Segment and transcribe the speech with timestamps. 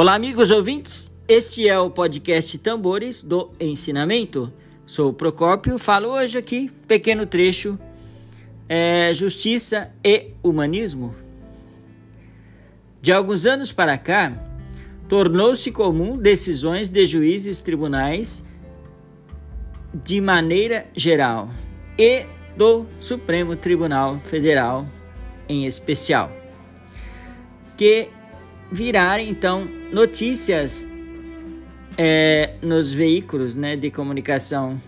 [0.00, 1.12] Olá, amigos ouvintes.
[1.26, 4.52] Este é o podcast Tambores do Ensinamento.
[4.86, 7.76] Sou o Procópio, falo hoje aqui, pequeno trecho,
[8.68, 11.16] é, Justiça e Humanismo.
[13.02, 14.40] De alguns anos para cá,
[15.08, 18.44] tornou-se comum decisões de juízes tribunais
[19.92, 21.50] de maneira geral
[21.98, 22.24] e
[22.56, 24.86] do Supremo Tribunal Federal
[25.48, 26.30] em especial,
[27.76, 28.10] que
[28.70, 30.86] virarem então notícias
[31.96, 34.80] é, nos veículos né, de comunicação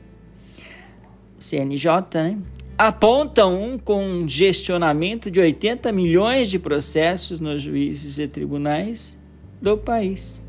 [1.40, 2.38] CNJ, né?
[2.78, 9.18] apontam um congestionamento de 80 milhões de processos nos juízes e tribunais
[9.60, 10.40] do país.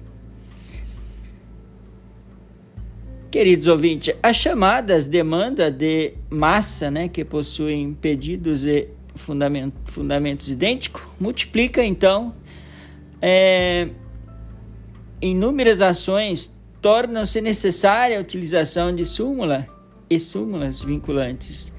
[3.30, 11.02] Queridos ouvintes, as chamadas demanda de massa, né, que possuem pedidos e fundamento, fundamentos idênticos,
[11.20, 12.34] multiplica então
[13.22, 13.90] é,
[15.22, 19.68] inúmeras ações, tornam-se necessária a utilização de súmula
[20.12, 21.74] e súmulas vinculantes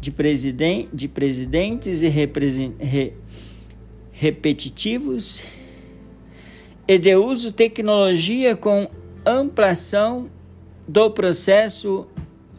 [0.00, 3.12] de, presiden de presidentes e re
[4.10, 5.40] repetitivos
[6.88, 8.90] e de uso tecnologia com
[9.24, 10.28] ampliação
[10.88, 12.08] do processo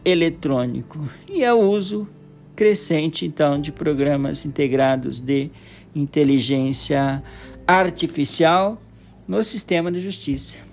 [0.02, 0.98] eletrônico
[1.28, 2.08] e é o uso
[2.56, 5.50] crescente então de programas integrados de
[5.94, 7.22] inteligência
[7.66, 8.80] artificial
[9.28, 10.69] no sistema de justiça.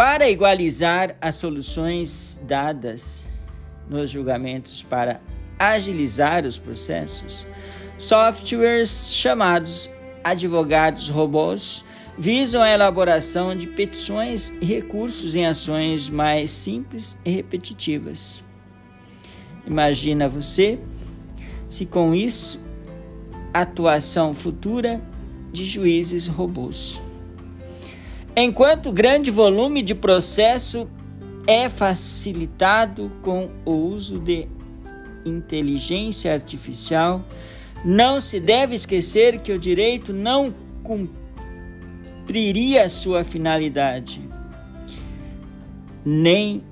[0.00, 3.22] Para igualizar as soluções dadas
[3.86, 5.20] nos julgamentos para
[5.58, 7.46] agilizar os processos,
[7.98, 9.90] softwares chamados
[10.24, 11.84] advogados robôs
[12.16, 18.42] visam a elaboração de petições e recursos em ações mais simples e repetitivas.
[19.66, 20.78] Imagina você
[21.68, 22.58] se com isso
[23.52, 24.98] atuação futura
[25.52, 27.09] de juízes robôs.
[28.36, 30.88] Enquanto grande volume de processo
[31.46, 34.46] é facilitado com o uso de
[35.24, 37.24] inteligência artificial,
[37.84, 44.22] não se deve esquecer que o direito não cumpriria sua finalidade,
[46.04, 46.62] nem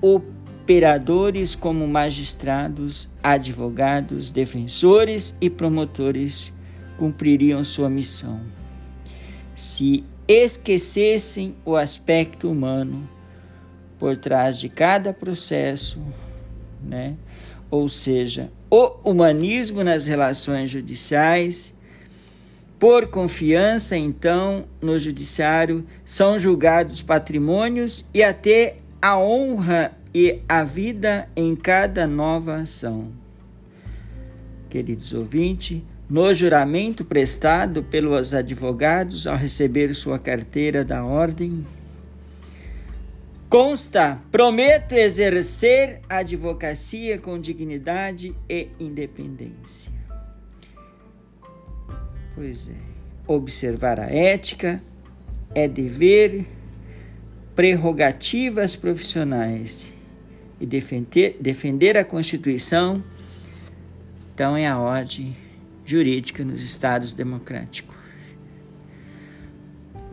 [0.00, 6.52] operadores como magistrados, advogados, defensores e promotores
[6.98, 8.40] cumpririam sua missão.
[9.54, 13.08] Se esquecessem o aspecto humano
[13.98, 16.00] por trás de cada processo,
[16.84, 17.16] né?
[17.70, 21.74] Ou seja, o humanismo nas relações judiciais,
[22.78, 31.28] por confiança, então, no judiciário, são julgados patrimônios e até a honra e a vida
[31.34, 33.12] em cada nova ação.
[34.68, 41.66] Queridos ouvintes, no juramento prestado pelos advogados ao receber sua carteira da ordem,
[43.48, 49.92] consta: prometo exercer a advocacia com dignidade e independência.
[52.34, 52.74] Pois é,
[53.26, 54.82] observar a ética
[55.54, 56.46] é dever,
[57.54, 59.92] prerrogativas profissionais
[60.60, 63.02] e defender, defender a Constituição,
[64.32, 65.36] então é a ordem
[65.88, 67.96] jurídica nos Estados democráticos.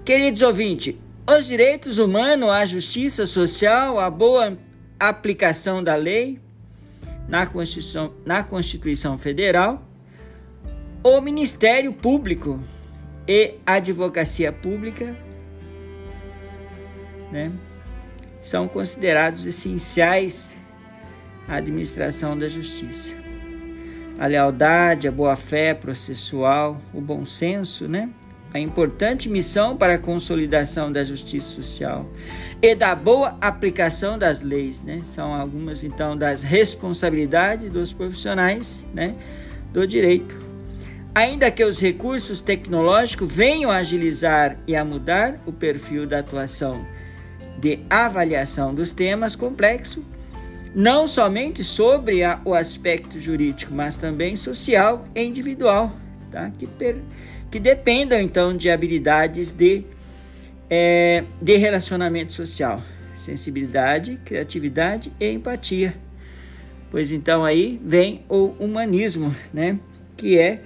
[0.05, 0.95] Queridos ouvintes,
[1.29, 4.57] os direitos humanos, a justiça social, a boa
[4.97, 6.39] aplicação da lei
[7.27, 9.85] na Constituição, na Constituição Federal,
[11.03, 12.57] o Ministério Público
[13.27, 15.13] e a Advocacia Pública
[17.33, 17.51] né,
[18.39, 20.55] são considerados essenciais
[21.49, 23.25] à administração da justiça
[24.19, 28.09] a lealdade, a boa-fé processual, o bom senso, né?
[28.53, 32.09] A importante missão para a consolidação da justiça social
[32.61, 35.01] e da boa aplicação das leis, né?
[35.03, 39.15] São algumas então das responsabilidades dos profissionais, né?
[39.75, 40.39] do direito.
[41.13, 46.85] Ainda que os recursos tecnológicos venham a agilizar e a mudar o perfil da atuação
[47.59, 50.03] de avaliação dos temas complexos,
[50.75, 55.95] não somente sobre a, o aspecto jurídico, mas também social e individual,
[56.29, 56.51] tá?
[56.59, 56.97] que, per,
[57.49, 59.85] que dependam então de habilidades de,
[60.69, 62.81] é, de relacionamento social,
[63.15, 65.95] sensibilidade, criatividade e empatia.
[66.91, 69.79] Pois então aí vem o humanismo, né?
[70.17, 70.59] que é,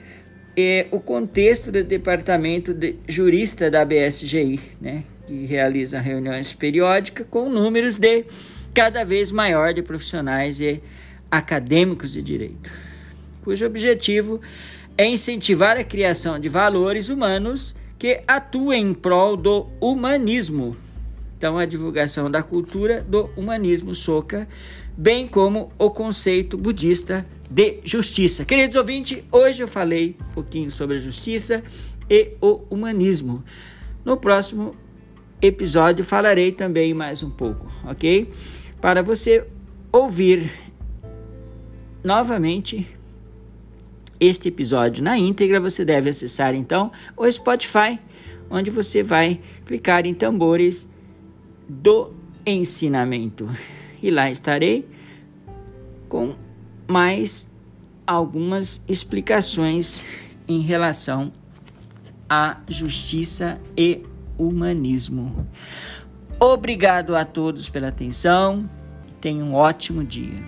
[0.57, 5.03] é o contexto do departamento de jurista da BSGI, né?
[5.27, 8.25] que realiza reuniões periódicas com números de
[8.79, 10.81] cada vez maior de profissionais e
[11.29, 12.71] acadêmicos de direito,
[13.43, 14.39] cujo objetivo
[14.97, 20.77] é incentivar a criação de valores humanos que atuem em prol do humanismo.
[21.37, 24.47] Então, a divulgação da cultura do humanismo soca,
[24.97, 28.45] bem como o conceito budista de justiça.
[28.45, 31.61] Queridos ouvintes, hoje eu falei um pouquinho sobre a justiça
[32.09, 33.43] e o humanismo.
[34.05, 34.73] No próximo
[35.41, 38.29] episódio falarei também mais um pouco, ok?
[38.81, 39.45] Para você
[39.91, 40.49] ouvir
[42.01, 42.87] novamente
[44.17, 47.99] este episódio na íntegra, você deve acessar então o Spotify,
[48.49, 50.89] onde você vai clicar em tambores
[51.67, 52.13] do
[52.45, 53.49] ensinamento.
[54.01, 54.87] E lá estarei
[56.07, 56.35] com
[56.87, 57.53] mais
[58.07, 60.05] algumas explicações
[60.47, 61.33] em relação
[62.29, 64.03] à justiça e
[64.37, 65.45] humanismo.
[66.39, 68.69] Obrigado a todos pela atenção.
[69.19, 70.41] Tenham um ótimo dia.